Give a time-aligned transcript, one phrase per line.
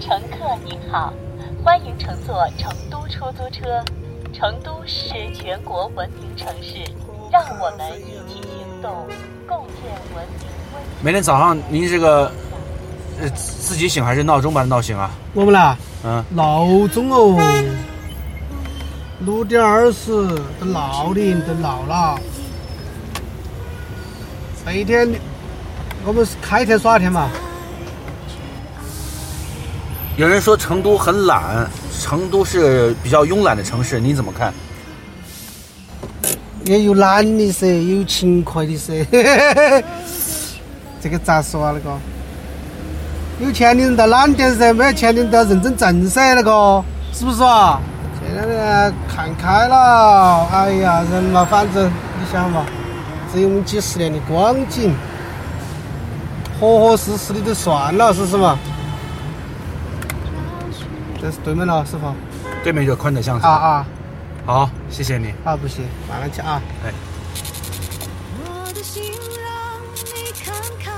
[0.00, 1.12] 乘客您好，
[1.62, 3.82] 欢迎乘坐成都出租车。
[4.32, 6.84] 成都是全国文明城市，
[7.30, 9.06] 让我们一起行动，
[9.46, 10.48] 共建文明。
[11.00, 12.32] 每天早上您这个
[13.20, 15.10] 呃自己醒还是闹钟把它闹醒啊？
[15.34, 17.38] 我们啦，嗯，闹钟哦，
[19.20, 20.26] 六点二十
[20.58, 22.18] 的闹铃都闹了。
[24.66, 25.08] 这一天
[26.04, 27.30] 我们是开天耍天嘛，
[30.16, 31.68] 有人说成都很懒，
[32.00, 34.54] 成都是比较慵懒的城市，你怎么看？
[36.64, 39.04] 也有懒的噻，也有勤快的噻。
[41.02, 41.74] 这个咋说啊？
[41.74, 41.98] 那个
[43.44, 47.80] 有钱的人倒懒点噻，没有钱的人都要认真挣噻，那个是不是啊？
[48.22, 52.64] 现在呢，看开了，哎呀，人嘛，反正你想嘛，
[53.32, 54.94] 只有我们几十年的光景，
[56.60, 58.56] 合合适适的就算了，是不是嘛？
[61.24, 62.14] 这是对门了，师傅。
[62.62, 63.48] 对面就宽德巷是吧？
[63.48, 63.86] 啊啊，
[64.44, 65.32] 好，谢谢你。
[65.42, 66.60] 啊，不行，慢慢去啊。
[66.84, 66.92] 哎，
[68.44, 69.10] 我的心
[69.42, 70.92] 让你看看，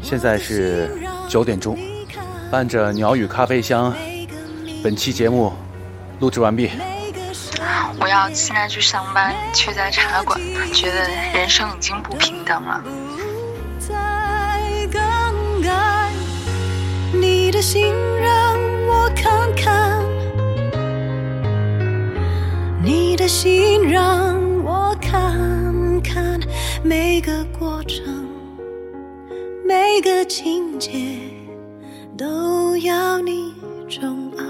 [0.00, 0.96] 现在是
[1.28, 1.76] 九点钟，
[2.52, 3.92] 伴着鸟语咖啡香，
[4.84, 5.52] 本期节目
[6.20, 6.70] 录制完毕。
[7.98, 10.40] 我要现在去上班，却在茶馆，
[10.72, 12.80] 觉得人生已经不平等了。
[17.58, 18.56] 的心让
[18.86, 20.00] 我看看，
[22.80, 26.38] 你的心让我看看，
[26.84, 28.28] 每个过程，
[29.66, 31.18] 每个情节，
[32.16, 33.52] 都要你
[33.88, 34.47] 宠爱。